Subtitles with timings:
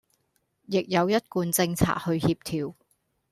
[0.65, 2.73] 亦有一貫政策去協調